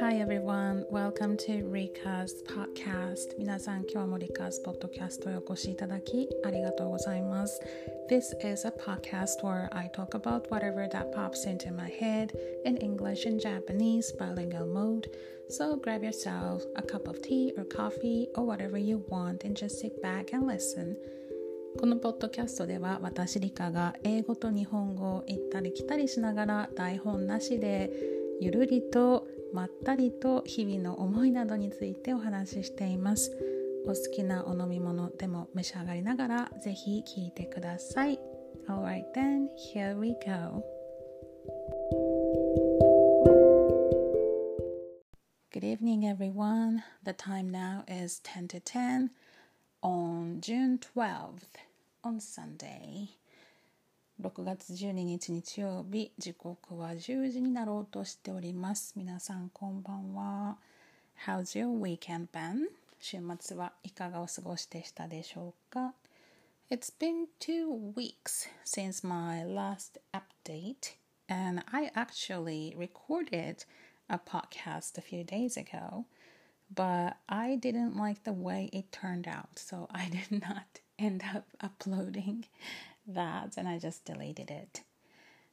[0.00, 7.60] Hi everyone, welcome to Rika's podcast 皆さん今日も Rika's podcast へお越しいただきありがとうございます
[8.10, 12.32] This is a podcast where I talk about whatever that pops into my head
[12.64, 15.08] in English and Japanese bilingual mode
[15.48, 19.78] So grab yourself a cup of tea or coffee or whatever you want and just
[19.78, 20.96] sit back and listen
[21.78, 27.90] このポッドキャストでは私リカが英語と日本語を行ったり来たりしながら台本なしで
[28.40, 33.31] ゆるりと まったりと日々の思いなどについてお話ししています
[33.85, 38.19] お好きなお飲み物でも召し上がりながらぜひ聞いてください
[38.67, 40.61] Alright then, here we go
[45.53, 46.83] Good evening everyone.
[47.05, 49.11] The time now is 10 to 10
[49.81, 51.63] on June 12th
[52.03, 53.11] on Sunday
[54.20, 60.58] 6月12日日曜日時刻は10時になろうとしております皆さんこんばんは
[61.26, 62.66] How's your weekend been?
[62.98, 65.94] 週末はいかがお過ごしでしたでしょうか
[66.70, 70.96] It's been two weeks since my last update
[71.28, 73.64] and I actually recorded
[74.08, 76.04] a podcast a few days ago
[76.74, 81.46] but I didn't like the way it turned out, so I did not end up
[81.60, 82.44] uploading
[83.11, 84.83] that and I just deleted it.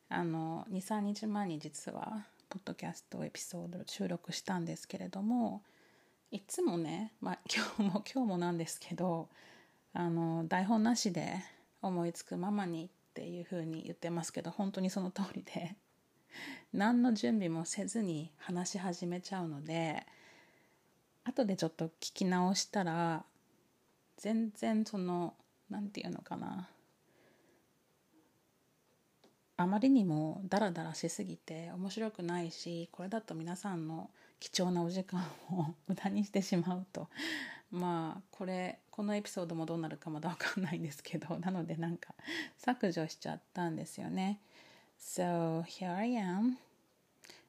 [0.08, 5.62] あの、2、3日前に実は、ポッドキャストエピソード収録したんですけれども、
[6.30, 9.28] いつもね、まあ 今日も今日もなんですけど、
[9.94, 11.36] あの、台本なしで
[11.80, 15.76] 思いつくままにっていうふうに言ってますけど、本当にその通りで、
[16.72, 20.06] 何の準備もせずに話し始めちゃうので、
[21.24, 23.24] 後でちょっと聞き直したら
[24.16, 25.34] 全然その
[25.70, 26.68] 何て言うのかな
[29.62, 34.10] あまりにもダラダラしすぎて面白くないしこれだと皆さんの
[34.40, 37.08] 貴重なお時間を 無駄にしてしまうと。
[37.70, 42.12] まあこれこのエピソードもどうなるかまだ分かんないんですけど なのでなんか
[42.58, 44.40] 削除しちゃったんですよね。
[45.00, 46.56] So here I am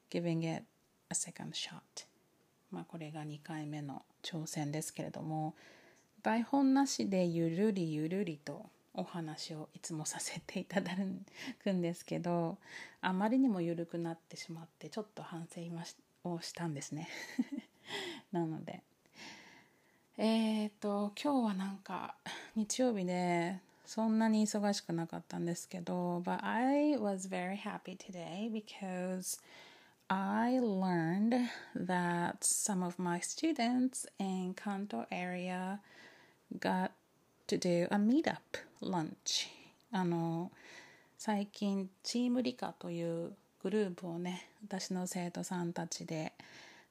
[0.08, 0.64] giving it
[1.10, 1.80] a second shot.
[2.70, 5.54] まあ、これが2回目の挑戦ですけれども
[6.22, 10.92] 台本なしでゆるりゆるりとお話をいつもさせていただ
[11.62, 12.58] くんですけど
[13.00, 15.60] あまりにも緩くなってしまってちょっと反省
[16.24, 17.08] をしたんですね
[18.32, 18.80] なので
[20.16, 22.14] えっ、と今日はなんか
[22.54, 29.40] 日曜日でそんなに忙しくなかったんですけど But I was very happy today because
[30.08, 35.80] I learned that some of my students in Kanto area
[36.60, 36.92] got
[37.48, 38.38] to do a meetup
[38.84, 39.48] lunch
[39.92, 40.50] あの
[41.18, 46.32] 最近チーム理科というグループをね私の生徒さんたちで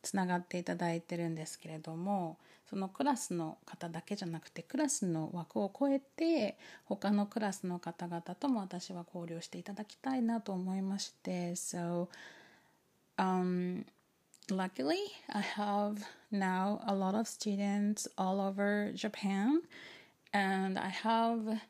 [0.01, 2.37] つながっていただいてるんですけれども
[2.69, 12.07] そのクラスの方だけじゃなくてクラスの枠を超えて他のクラスの方々とも私は交流していただきたいなと思いまして So
[13.17, 13.85] um,
[14.49, 19.61] luckily, I have now a lot of students all over Japan,
[20.33, 21.61] and I have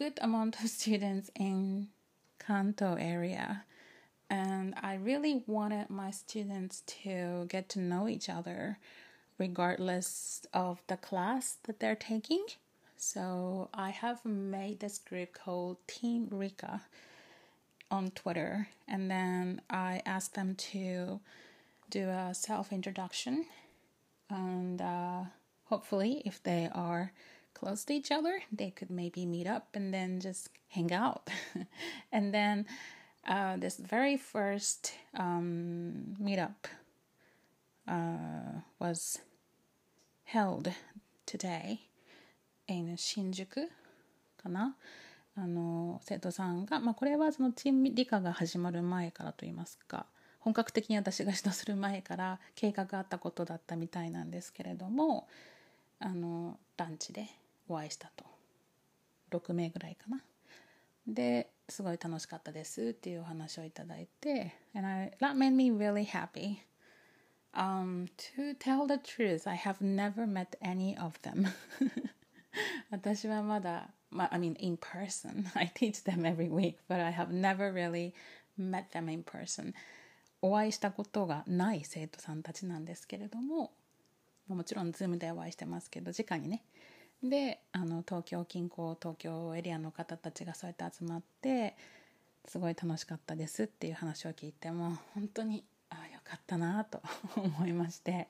[0.00, 1.88] good amount of students in
[2.38, 3.64] Kanto area.
[4.30, 8.78] And I really wanted my students to get to know each other
[9.36, 12.46] regardless of the class that they're taking.
[12.96, 16.82] So I have made this group called Team Rika
[17.90, 21.20] on Twitter, and then I asked them to
[21.90, 23.46] do a self introduction,
[24.28, 25.22] and uh,
[25.64, 27.12] hopefully, if they are
[27.54, 31.28] close to each other, they could maybe meet up and then just hang out.
[32.12, 32.66] and then
[33.26, 36.66] uh, this very first um, meetup
[37.86, 39.20] uh, was
[40.24, 40.72] held
[41.26, 41.80] today
[42.68, 43.68] in Shinjuku,
[44.42, 44.76] かな
[45.36, 50.06] あの生徒さんが、まあ、これはそのチーム理科が始まる前からといいますか
[50.40, 55.28] 本格的に私が指導する前から計画があったことだったみたいなんですけれども
[55.98, 57.26] あのランチで
[57.70, 58.24] お会いしたと
[59.30, 60.22] 6名ぐらいかな
[61.06, 66.58] ですごい楽しかったですっていうお話をいただいて and I, that made me really happy
[67.54, 68.06] um,
[68.36, 71.46] to tell the truth I have never met any of them
[72.90, 75.46] 私はまだまあ I mean, in person.
[75.54, 78.12] I teach them every week, but I have never really
[78.58, 79.72] met them in person.
[80.42, 83.72] お会いしたことがない生徒さんたちなんですけれども、
[84.48, 86.64] もちろん Zoom でお会いしてますけど、直にね。
[87.22, 91.76] で、あの東京近郊、東京エリアの方たちがそうやって集まって、
[92.46, 97.02] すごい楽しかったですっていう話を聞いても、本当に、ああ、よかったなと
[97.36, 98.28] 思いまして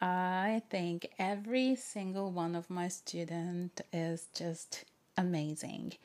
[0.00, 4.84] I think every single one of my student is just
[5.16, 5.96] amazing.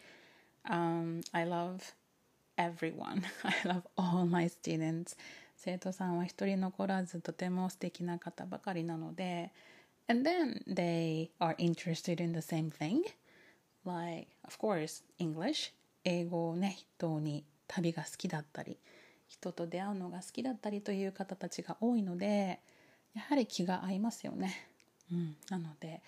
[0.70, 1.94] Um, I love
[2.58, 3.24] everyone.
[3.44, 5.18] I love all my students.
[5.58, 9.52] 生徒さんは一人残らずとても素敵な方ばかりなので
[10.10, 13.04] and then they are interested in the same thing.
[13.86, 15.74] Like of course English
[16.04, 18.78] 英語をね筆頭に旅が好きだったり
[19.28, 22.60] 人と出会うのが好きだったりという方たちが多いので
[23.16, 24.68] やはり気が合いますよね。
[25.12, 26.02] うん、なので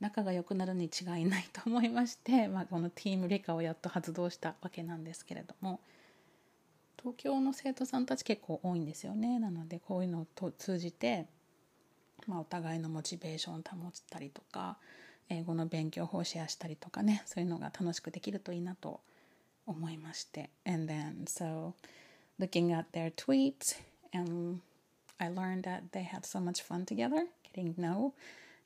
[0.00, 5.80] 仲が良くなるに違いないと思いまして、 まあ、このティーム理科をやっと発動したわけなんですけれども。
[7.00, 9.38] 東京の生徒さんたち結構多いんですよね。
[9.38, 11.26] なのでこういうのを通じて、
[12.28, 14.76] まあ、お互いのモチベーションを保ったりとか
[15.28, 19.00] 英語の勉強法をシェアしたりとかねそういうのが楽しくできるといいなと
[19.66, 21.72] 思いまして and then so
[22.38, 23.76] looking at their tweets
[24.12, 24.60] and
[25.18, 28.12] I learned that they had so much fun together, getting to know,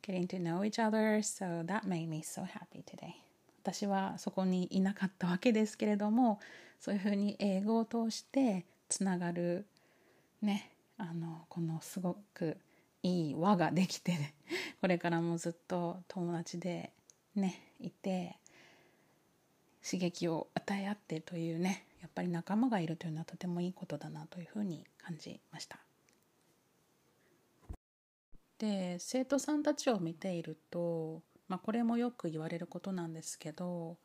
[0.03, 1.23] getting to know each other.
[1.23, 3.15] So that made me so happy today.
[3.63, 6.41] 私はそこにいなかったわけですけれども、
[6.81, 9.65] そういうふうに英語を通してつながる
[10.43, 12.57] ね、あのこのすごく
[13.03, 14.35] いい輪ができて、
[14.81, 16.93] これからもずっと友達で
[17.35, 18.39] ねいて
[19.85, 25.81] 刺激を与え合ってというねやっぱり仲間がいるというのはとてもいいことだなというふうに感じました。
[28.59, 33.99] で生徒さんたちを見ていると、まあ、これもよく言われることなんですけど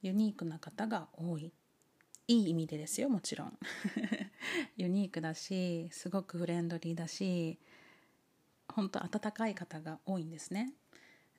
[0.00, 1.52] ユニークな方が多い
[2.26, 3.58] いい意味でですよもちろん
[4.78, 7.58] ユニークだしすごくフレンドリーだし
[8.80, 10.72] 本当温かい方が多いんですね。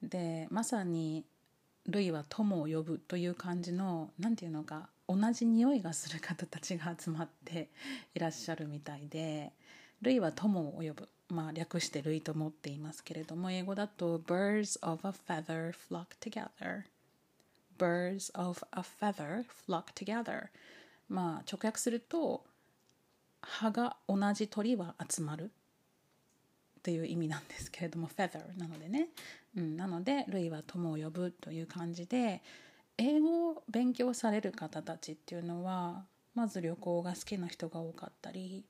[0.04, 1.26] でまさに
[1.90, 7.72] 「ルイは友を呼ぶ」という感じの何て言うのか同じ匂いがする方たちが集まって
[8.14, 9.54] いらっしゃるみたいで
[10.04, 16.84] 「ルイは友を呼ぶ」まあ、略して類と思っていますけれども英語だと birds of a feather flock together.
[17.78, 20.50] birds of a feather flock together.
[21.10, 22.46] まあ直訳すると
[23.42, 25.52] 葉が同じ鳥は集まる。
[26.84, 29.10] という意味なんですけれども feather なのでね、
[29.56, 32.42] うん、なので類は友を呼ぶという感じで
[32.98, 36.04] 英語を勉強される方たちっていうのは
[36.36, 38.66] まず旅行が好きな人が多かったり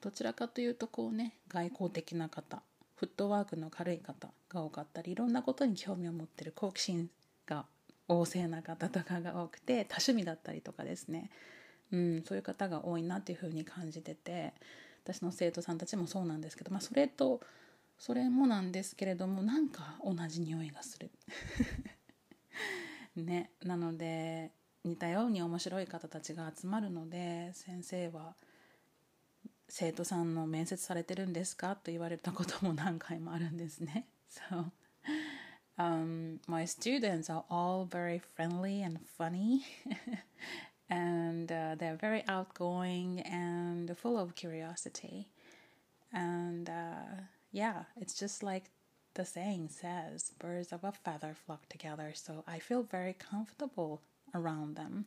[0.00, 2.62] どちらかというとこうね外交的な方
[2.96, 7.10] フットワークの軽い方が多かったりいろんなことに興味を持ってる好奇心
[7.46, 7.64] が
[8.08, 11.30] 旺盛な方とかが多くて多趣味だったりとかですね、
[11.92, 14.54] うん、そういう方が多いなっていうふうに感じてて。
[15.06, 17.40] 私の生徒さんたちもそうなんですけど、まあ、それと
[17.98, 21.10] それもなんですけれどもなんか同じ匂いがする。
[23.16, 24.50] ね、なので
[24.84, 28.34] 似たように面白い方たちが集まるので先生は
[29.68, 34.06] 生徒さんの面接されてるんですかと言われたことも何回もあるんですね。
[34.28, 34.70] So,
[35.78, 39.62] um, my students are all very friendly and funny.
[40.89, 45.29] and uh, they're very outgoing and full of curiosity.
[46.13, 48.65] And uh, yeah, it's just like
[49.13, 52.11] the saying says birds of a feather flock together.
[52.13, 54.01] So I feel very comfortable
[54.33, 55.05] around them.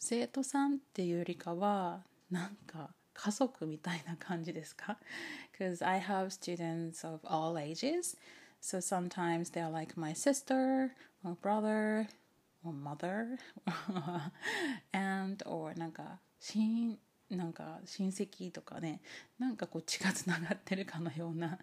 [0.00, 4.96] 生徒さんっていうよりかはなんか家族みたいな感じですか
[5.52, 8.16] Because I have students of all ages.
[8.60, 10.92] So sometimes they're like my sister,
[11.24, 12.08] or brother,
[12.63, 13.37] or mother,
[14.91, 16.97] and or なんか親
[17.29, 19.01] なんか親戚とかね
[19.39, 21.57] なんかこう血がつながってるかのような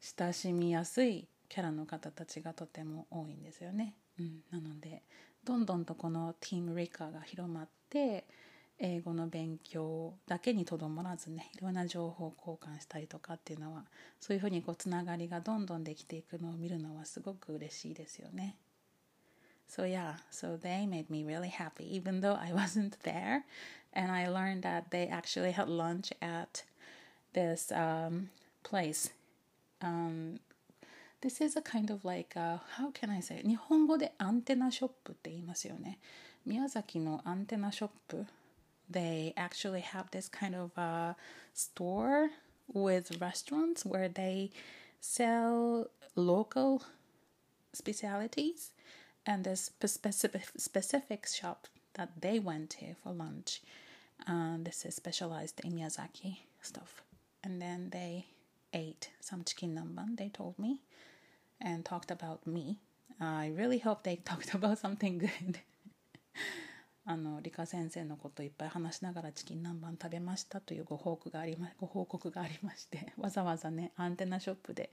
[0.00, 3.94] 親しみやすいキャラの方たちがとても多いんですよね。
[4.18, 5.02] うん、なので
[5.44, 8.26] どんどんとこのティームリカが広まって
[8.78, 13.84] 英語の勉強だけにとどまらずねいろんな情報交換したりとかっていうのは
[14.20, 18.56] そういうふうにこうつながりがどんどんできていくのを見るのはすごく嬉しいですよね。
[19.67, 23.45] So yeah, so they made me really happy even though I wasn't there.
[23.93, 26.63] And I learned that they actually had lunch at
[27.33, 28.29] this um,
[28.63, 29.09] place.
[29.81, 30.39] Um,
[31.21, 33.41] this is a kind of like, a, how can I say?
[33.43, 35.99] 日本語でアンテナショップって言いますよね。
[36.45, 38.25] 宮崎のアンテナショップ
[38.91, 41.13] they actually have this kind of uh,
[41.53, 42.29] store
[42.73, 44.49] with restaurants where they
[44.99, 46.81] sell local
[47.73, 48.73] specialities
[49.26, 53.60] and this specific specific shop that they went to for lunch
[54.26, 57.02] and this is specialized in Miyazaki stuff
[57.42, 58.26] and then they
[58.72, 60.80] ate some chicken namban they told me
[61.60, 62.78] and talked about me
[63.20, 65.58] I really hope they talked about something good
[67.08, 74.90] あの理科先生のこといっぱい話しながらチキン南蛮食べましたというご報告がありまご報告がありましてわざわざねアンテナショップで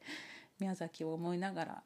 [0.60, 1.84] 宮崎を思いながら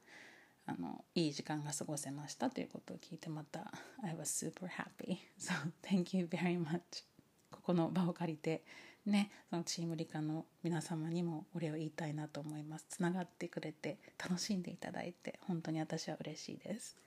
[0.67, 3.71] あのいい時間が過ごせましたということを聞いてまた
[4.03, 5.17] I was super happy.
[5.39, 7.03] So thank you very much.
[7.49, 8.63] ここの場を借りて
[9.05, 12.85] ねそのチーム理科の皆様にもお礼を言いたいなと思います。
[12.89, 16.97] つながってくれて楽しんでいただいて本当に私は嬉しいです。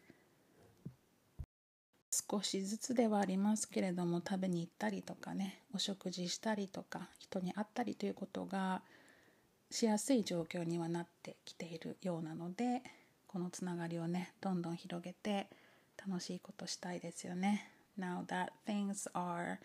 [2.11, 8.83] 少しずつではありますけれども食べに行ったりとかねお食事したりとか人に会ったりということが
[9.71, 12.83] しやすい状況にはなってきているようなので
[13.31, 15.47] このつながりをねどんどん広げて
[16.05, 19.59] 楽しいことしたいですよね Now that things are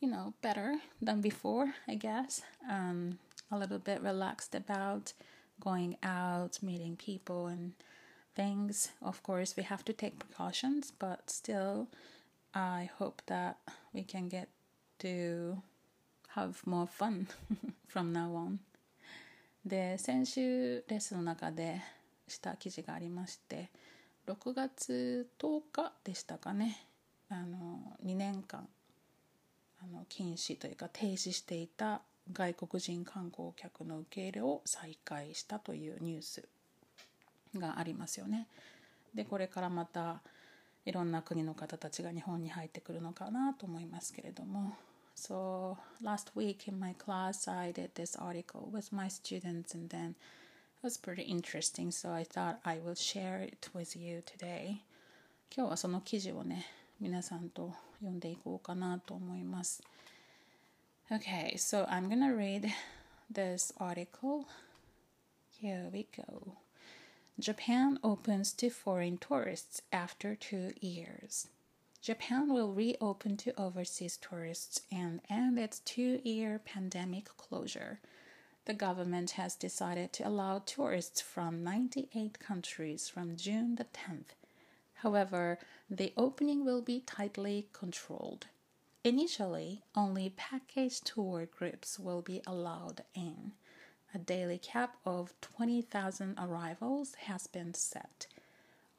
[0.00, 3.18] you know better than before I guess um,
[3.50, 5.12] a little bit relaxed about
[5.60, 7.72] going out meeting people and
[8.34, 8.90] things.
[9.02, 11.88] Of course, we have to take precautions, but still,
[12.54, 13.58] I hope that
[13.92, 14.48] we can get
[15.00, 15.62] to
[16.34, 17.28] have more fun
[17.88, 18.58] from now on.
[19.64, 21.80] で、先週レッスンの中で
[22.28, 23.70] した記事がありまして、
[24.26, 26.86] 6月10日でしたかね、
[27.28, 28.66] あの2年間
[29.82, 32.00] あの禁止というか停止していた
[32.32, 36.48] 外国人観光客の受け入れを再開したというニュース
[37.56, 38.46] がありますよね。
[39.14, 40.22] でこれからまた
[40.86, 44.76] いろんな国の方たちが日本に入ってくるのかなと思いますけれども。
[45.16, 50.14] So last week in my class I did this article with my students and then
[50.83, 54.81] was pretty interesting so I thought I will share it with you today.
[55.55, 56.65] 今日はその記事をね
[56.99, 59.81] 皆さんと読んでいこうかなと思います。
[61.11, 62.69] Okay, so I'm gonna read
[63.33, 64.45] this article.
[65.59, 66.53] Here we go.
[67.39, 71.47] Japan opens to foreign tourists after two years.
[72.01, 77.99] Japan will reopen to overseas tourists and end its two year pandemic closure.
[78.66, 84.34] The government has decided to allow tourists from 98 countries from June the 10th.
[84.94, 85.58] However,
[85.90, 88.46] the opening will be tightly controlled.
[89.02, 93.52] Initially, only package tour groups will be allowed in
[94.14, 98.28] a daily cap of 20,000 arrivals has been set.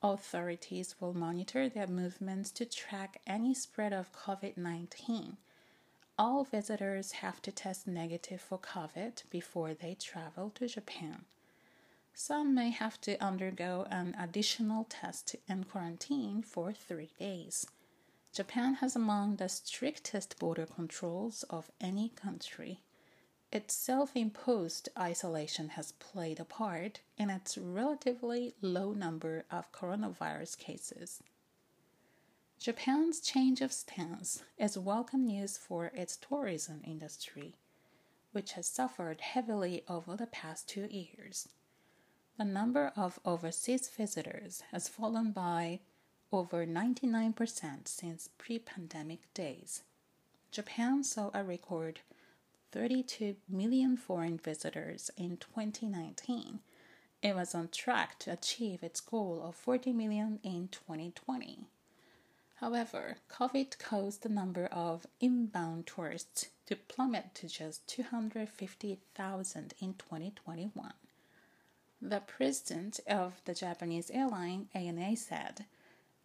[0.04, 5.38] Authorities will monitor their movements to track any spread of COVID 19.
[6.18, 11.26] All visitors have to test negative for COVID before they travel to Japan.
[12.14, 17.68] Some may have to undergo an additional test and quarantine for three days.
[18.32, 22.80] Japan has among the strictest border controls of any country.
[23.52, 30.58] Its self imposed isolation has played a part in its relatively low number of coronavirus
[30.58, 31.22] cases.
[32.58, 37.54] Japan's change of stance is welcome news for its tourism industry,
[38.32, 41.50] which has suffered heavily over the past two years.
[42.38, 45.82] The number of overseas visitors has fallen by
[46.32, 49.84] over 99% since pre pandemic days.
[50.50, 52.00] Japan saw a record
[52.72, 56.62] 32 million foreign visitors in 2019.
[57.22, 61.68] It was on track to achieve its goal of 40 million in 2020.
[62.56, 70.94] However, COVID caused the number of inbound tourists to plummet to just 250,000 in 2021.
[72.02, 75.66] The president of the Japanese airline ANA said,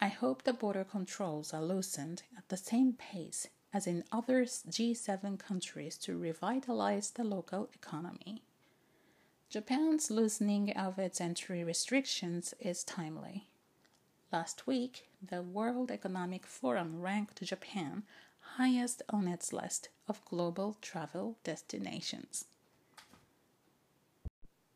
[0.01, 5.39] I hope the border controls are loosened at the same pace as in other G7
[5.39, 8.43] countries, to revitalize the local economy.
[9.49, 13.49] Japan's loosening of its entry restrictions is timely.
[14.33, 18.05] Last week, the World Economic Forum ranked Japan
[18.59, 22.47] highest on its list of global travel destinations.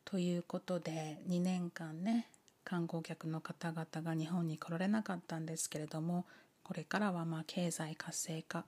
[0.03, 2.27] ということで2年間ね
[2.65, 6.25] 観光客の方々が日本に来られなかったんですけれども
[6.63, 8.65] これからはまあ経済活性化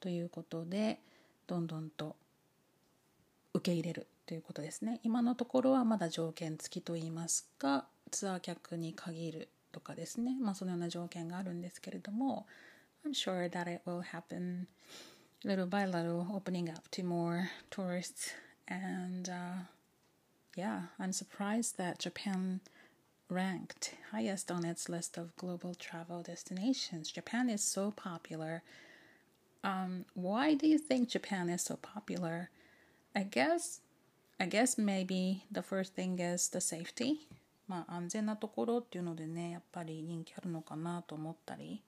[0.00, 0.98] ということで
[1.46, 2.16] どんどんと
[3.54, 12.45] 受け入れるということですね今のところはまだ条件付きといいますかツアー客に限るとかですねまあそのような条件があるんですけれども
[13.05, 14.67] I'm sure that it will happen
[15.43, 18.33] little by little opening up to more tourists
[18.67, 19.65] and uh,
[20.55, 22.61] yeah I'm surprised that Japan
[23.29, 28.61] ranked highest on its list of global travel destinations Japan is so popular
[29.63, 32.49] Um, why do you think Japan is so popular?
[33.15, 33.81] I guess,
[34.39, 37.27] I guess maybe the first thing is the safety.
[37.68, 41.82] まあ安全なところっていうのでね、やっぱり人気あるのかなと思ったり。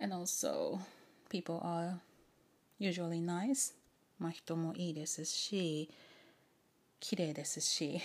[0.00, 0.78] And also,
[1.28, 1.98] people are
[2.78, 3.74] usually nice.
[4.18, 5.90] まあ人もいいですし、
[6.98, 8.00] 綺麗ですし。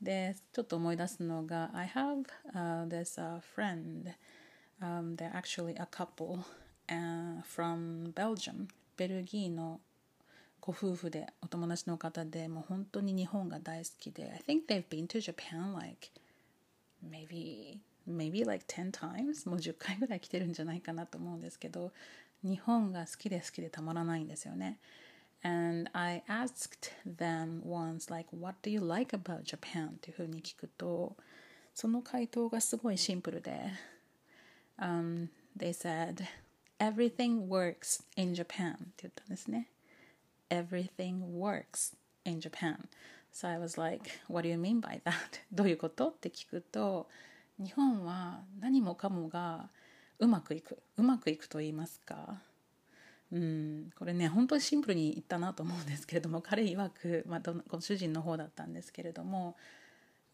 [0.00, 4.14] で、ちょっと思い出すのが、I have、uh, this、uh, friend、
[4.80, 6.40] um, they're actually a couple、
[6.88, 9.80] uh, from Belgium ベルギーの
[10.66, 16.10] ご夫婦でお友達の方でもう本当に日本が大好きで I think they've been to Japan like
[17.08, 21.92] maybe maybe like 10 times もう10回ぐらい来てるんじゃないかなと思うんですけど
[22.42, 24.80] 日本が好きで好きでたまらないんですよね
[25.44, 31.14] And I asked them once like what do you like about Japan っていうふうに聞くと
[31.74, 33.60] その回答がすごいシンプルで、
[34.80, 36.26] um, They said
[36.80, 39.68] everything works in Japan って言ったんですね
[40.50, 42.88] Everything works in Japan.
[43.32, 45.12] So I was like what do you mean by that?
[45.52, 46.08] どういうこと?
[46.08, 47.08] って聞くと
[47.58, 49.70] 日本は何もかもが
[50.18, 50.78] うまくいく。
[50.96, 52.40] うまくいくと言いますか。
[53.32, 53.90] うん。
[53.98, 59.56] これね本当にシンプルに言ったなと思うんですけれども彼曰く、まあ、ご主人の方だったんですけれども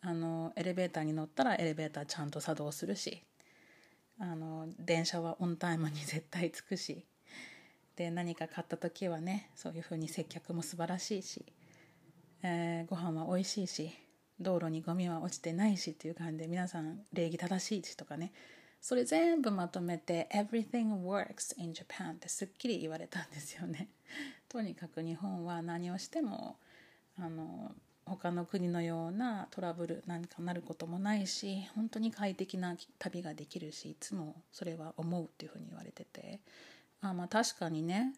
[0.03, 3.23] あのエレベーターに乗ったらエレベーターちゃんと作動するし
[4.19, 7.05] あの電車はオンタイムに絶対着くし
[7.97, 11.45] で何か買った時はねそういうふうに接客も素晴らしいし、
[12.43, 13.93] えー、ご飯は美味しいし
[14.41, 18.33] 道路にゴミは落ちてないしっていう感じで皆さん礼儀正しいしとかね
[18.83, 23.89] それ全部まとめて Everything works in Japan ってすっきり言われたんですよね。
[24.49, 26.59] とにかく日本は何をしても
[27.17, 27.73] あの
[28.05, 36.41] 他の国のようなトラブルなんかなることもないし本当に快適な旅ができるしいつもそれは思うっていうふうに言われてて。
[37.03, 38.15] あまあ確かにね。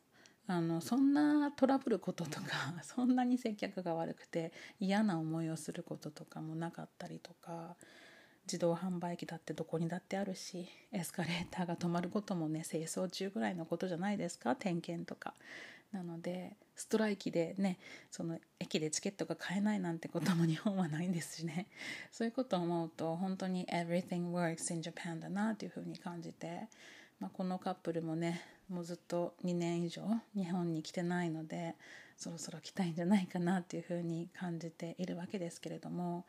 [0.46, 7.76] あのそんなトラブルこととか そんなに接客が悪くて嫌な思いをすることとかもなかったりとか
[8.46, 15.34] 自動販売機だってどこにだってあるしエスカレーターが止まることもね清掃中ぐらいのことじゃないですか点検とか。
[15.92, 17.78] なのでストライキでね
[18.10, 21.68] その駅でチケットが買えないなんてことも日本はないんですしね。
[22.10, 26.68] そういうことを思うと本当に everything works in Japan だなというふうに感じて、
[27.20, 30.02] まあ、このカップルもねもうずっと2年以上
[30.34, 31.74] 日本に来てないので
[32.16, 36.24] そろそろ来たいんじゃないかなっていうふうに感じているわけですけれども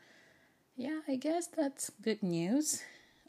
[0.78, 2.82] Yeah, I guess that's good news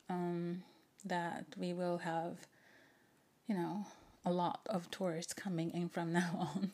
[0.10, 0.64] um,
[1.06, 2.36] that we will have,
[3.48, 3.86] you know,
[4.26, 6.72] a lot of tourists coming in from now on.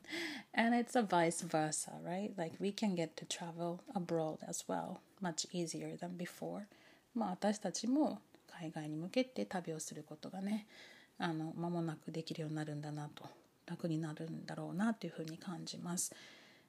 [0.51, 2.31] And it's a vice versa, right?
[2.35, 6.67] Like we can get to travel abroad as well, much easier than before.
[7.13, 8.19] まあ私たちも
[8.63, 10.67] 海外に向けて旅をすることがね、
[11.17, 13.25] あの間もなくできるようになるんだなと
[13.67, 16.13] 楽になるんだろうなというふうに感じます。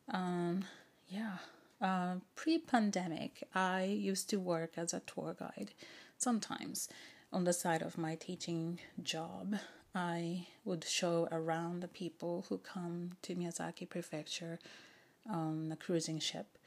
[0.09, 0.63] Um,
[1.09, 1.39] yeah,
[1.81, 5.71] uh, pre-pandemic, I used to work as a tour guide.
[6.19, 6.91] Sometimes,
[7.33, 9.55] on the side of my teaching job,
[9.95, 14.59] I would show around the people who come to Miyazaki Prefecture
[15.31, 16.59] on a cruising ship.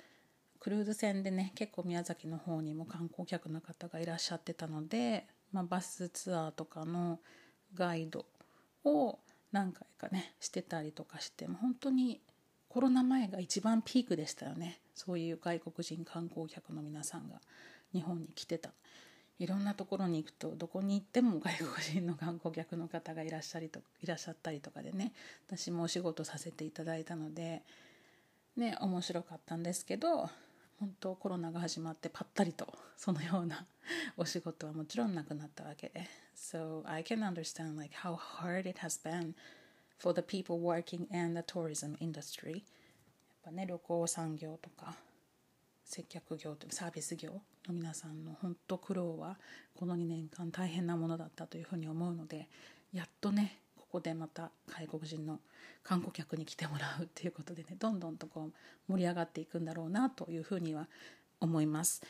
[0.59, 7.19] クルーズ船でね結構宮崎の方にも観光客の方がいらっしゃってたので、まあ、バスツアーとかの
[7.73, 8.25] ガイド
[8.83, 9.19] を
[9.51, 12.21] 何回かねしてたりとかしても本当に
[12.69, 14.79] コロナ前が一番ピークでしたよね。
[14.93, 17.39] そういう外国人観光客の皆さんが
[17.93, 18.71] 日本に来てた。
[19.39, 25.13] いろんなところに行くとどこに行っても外国人の観光客の方がいらっしゃりといらっしゃったりとかでね
[25.47, 27.61] 私もお仕事させていただいたので
[28.55, 30.29] ね面白かったんですけど
[30.79, 33.65] 本当コロナが始まってぱったりとそのような
[34.15, 36.07] お仕事はもちろんなくなったわけで。
[36.35, 39.33] So I can understand like how hard it has been
[39.97, 42.57] for the people working in the tourism industry.
[42.57, 42.63] やっ
[43.45, 44.95] ぱね旅行産業とか
[45.83, 47.31] 接客業とサービス業
[47.67, 49.37] の皆さんの本当苦労は
[49.75, 52.49] この2年間大変なものだったというふうに思うので
[52.93, 55.39] やっとねここでまた外国人の
[55.81, 60.87] 観光客に来てもらうっていうことでねどんどんとこう盛り上がっていくんだろうなというふうには
[61.39, 62.01] 思います。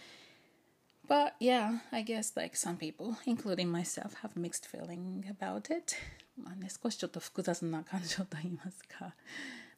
[1.07, 5.95] But yeah, I guess like some people, including myself, have mixed feeling about it.
[6.37, 9.15] まあね、少しちょっと複雑な感情と言いますか。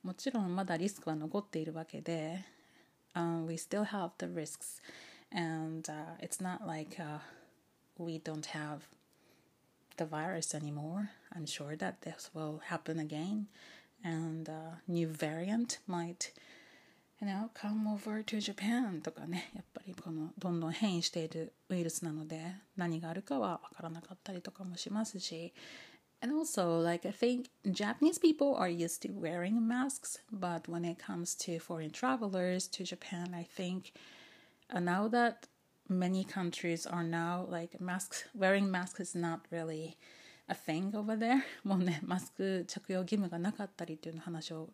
[0.02, 2.44] もちろんまだリスクは残っているわけで、
[3.14, 4.82] um, we still have the risks.
[5.32, 7.20] And、uh, it's not like、uh,
[8.00, 8.80] we don't have
[9.99, 11.11] the virus anymore.
[11.35, 13.47] I'm sure that this will happen again.
[14.03, 16.33] And a new variant might
[17.21, 22.41] you know, come over to Japan とかね、やっぱりこのどんどん変異しているウイルスなので
[22.77, 25.55] 何があるかはわからなかったりとかもしますし、
[26.21, 31.35] And also, like, I think Japanese people are used to wearing masks, but when it comes
[31.45, 33.93] to foreign travelers to Japan, I think
[34.71, 35.47] uh, now that
[35.89, 39.97] many countries are now like masks, wearing masks is not really
[40.49, 44.71] a thing over there もうねマスク着用義務がなかったりっていうの話を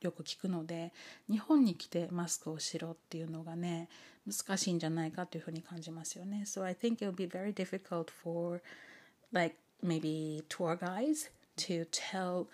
[0.00, 0.92] よく聞くので
[1.30, 3.88] 日本に来てマスクをしろっていうのがね
[4.26, 6.42] 難しいんじゃないかというふうに感じますよね。
[6.46, 8.60] So I think it will be very difficult for
[9.32, 12.46] like maybe tour guides to tell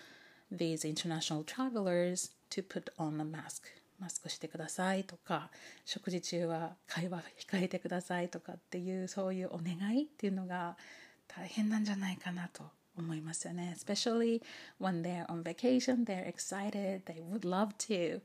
[0.50, 3.62] these international travelers to put on a mask
[3.99, 5.49] マスクしてくださいとか
[5.85, 10.77] 食事中は会話控えてくださいとかっていうそういうお願いっていうのが
[11.27, 12.63] 大変なんじゃないかなと
[12.97, 13.75] 思いますよね。
[13.77, 14.41] Especially
[14.79, 18.21] when they're on vacation, they're excited, they would love to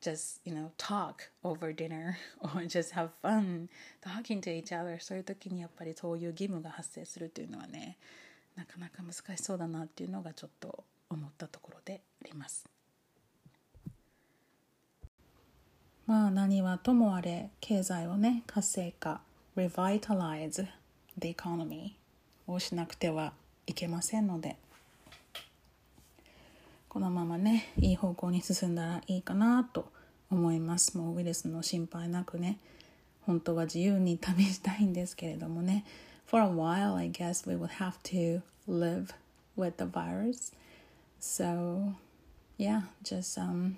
[0.00, 3.68] just, you know, talk over dinner or just have fun
[4.00, 4.98] talking to each other.
[5.00, 7.98] そういう時にやっぱりそういう義務が発生するっていうのはね、
[8.56, 12.79] なかなか難しそうだなっていうのがちょっと思ったところであります。
[16.10, 19.20] まあ何はともあれ経済をね活性化
[19.56, 20.66] revitalize
[21.16, 21.92] the economy
[22.48, 23.32] をしなくては
[23.68, 24.56] いけませんので
[26.88, 29.92] このままねいい方向に進んだらいいかなと
[30.32, 30.98] 思います。
[30.98, 32.58] もうウイルスの心配なくね
[33.20, 35.84] 本当は自由に旅したいんですけれどもね。
[36.26, 39.14] For a while I guess we would have to live
[39.56, 40.52] with the virus.
[41.20, 41.94] So
[42.58, 43.76] yeah just um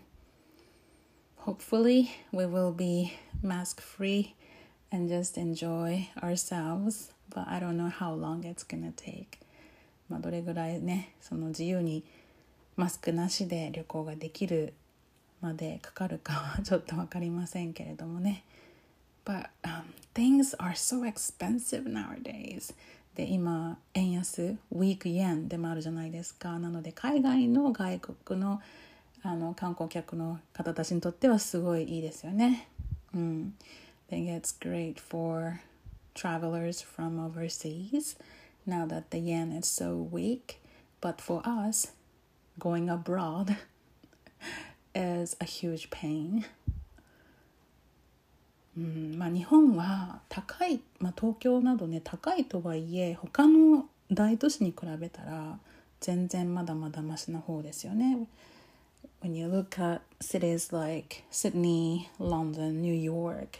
[1.45, 4.33] hopefully we will be mask free
[4.91, 9.39] and just enjoy ourselves but I don't know how long it's gonna take
[10.09, 12.03] まあどれぐらいねその自由に
[12.75, 14.73] マスクなしで旅行ができる
[15.41, 18.43] までかかるかはちょっと分かりませんけれどもね
[19.25, 22.73] But、um, things are so expensive nowadays
[23.15, 28.61] で今円安ウィークイエンでもあるじゃないですかなので海外の外国の
[29.22, 32.68] あの観光客の方たちにとってはすごいいいですよね。
[33.14, 33.54] うん。
[34.10, 35.60] I think it's great for
[36.14, 38.16] travelers from overseas
[38.66, 40.58] now that the yen is so weak.
[41.00, 41.92] But for us,
[42.58, 43.56] going abroad
[44.94, 46.44] is a huge pain.
[48.76, 55.58] うんまあ、日本は高い、まあ、東京などね高いとはいえ他の大都市に比べたら
[56.00, 58.26] 全然まだまだマシな方ですよね。
[59.21, 63.59] When you look at cities like Sydney, London, New York,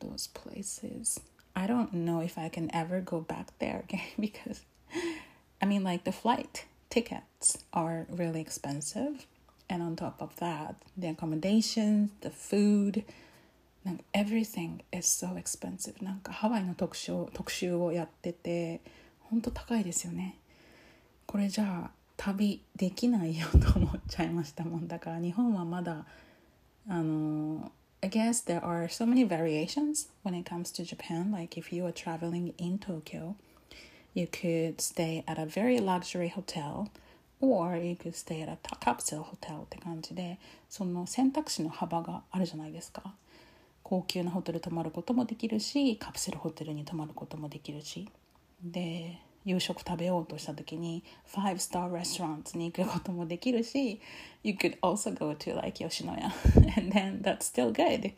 [0.00, 1.20] those places
[1.56, 4.60] I don't know if I can ever go back there again because
[5.60, 9.26] I mean, like the flight tickets are really expensive.
[9.68, 13.04] And on top of that, the accommodation, the food,
[13.84, 15.94] like everything is so expensive.
[16.02, 18.82] なんかハワイの特集特集をやってて、
[19.20, 20.36] ほんと高いですよね。
[21.26, 21.90] これじゃあ
[22.23, 26.05] 旅できないよと思っちゃいましたもんだから日本はまだ
[26.87, 27.71] あの
[28.03, 31.31] I guess there are so many variations when it comes to Japan.
[31.31, 33.35] Like if you are traveling in Tokyo,
[34.15, 36.89] you could stay at a very luxury hotel
[37.39, 43.15] or you could stay at a capsule hotel って感じでその選択肢の幅があるじゃないですか
[43.83, 48.09] 高級なホテル泊まることもできるしカプセルホテルに泊まることもできるし
[48.63, 53.99] で夕食食べようとした時に5 star restaurants に行くこともできるし
[54.43, 56.31] you could also go to like Yoshinoya
[56.77, 58.13] and then that's still good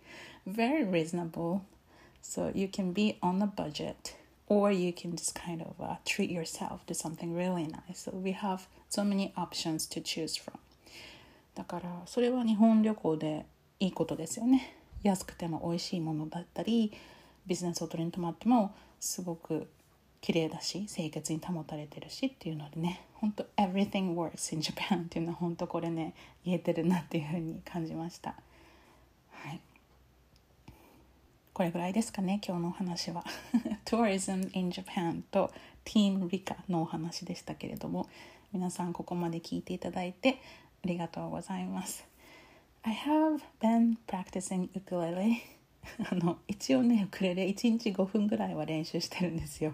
[0.47, 1.62] very reasonable
[2.21, 4.15] so you can be on a budget
[4.47, 8.33] or you can just kind of uh, treat yourself to something really nice so we
[8.33, 10.59] have so many options to choose from
[11.55, 13.45] だからそれは日本旅行で
[13.79, 16.91] いいことですよね安くても美味しいものだったり
[17.45, 19.67] ビジネスホテルに泊まってもすごく
[20.23, 26.13] 綺麗だし清潔に保たれてるしっていうのでね本当 everything works in Japan っていうのは本当これね
[26.45, 28.33] 言えてるなっていうふうに感じました。
[29.31, 29.59] はい。
[31.51, 33.25] これぐらいですかね今日のお話は。
[33.83, 35.51] Tourism in Japan と
[35.83, 38.07] Team Rika のお話でしたけれども
[38.53, 40.39] 皆さんここまで聞いていただいて
[40.86, 42.07] ありがとうございます。
[42.83, 45.36] I have been practicing ukulele
[46.09, 49.73] あの一応ねウクレレ1日5分ぐらいは練習してるんですよ。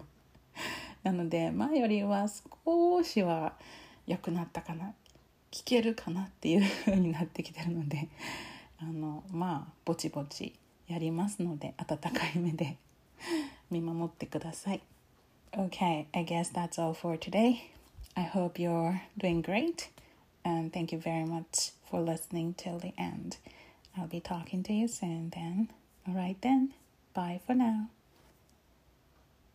[1.02, 2.26] なので前よりは
[2.64, 3.54] 少しは
[4.06, 4.92] 良くなったかな
[5.50, 8.08] 聞けるかなっていう風になってきてるので
[8.80, 10.54] あのまあぼちぼち
[10.88, 12.76] やりますので温かい目で
[13.70, 14.80] 見守ってください
[15.52, 17.70] Okay, I guess that's all for today.
[18.16, 19.88] I hope you're doing great
[20.44, 23.38] and thank you very much for listening till the end.
[23.98, 25.70] I'll be talking to you soon then.
[26.08, 26.72] Alright then,
[27.14, 27.88] bye for now.